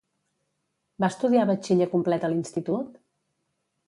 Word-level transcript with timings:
Va 1.03 1.09
estudiar 1.13 1.43
batxiller 1.49 1.87
complet 1.91 2.25
a 2.25 2.31
l'institut? 2.31 2.97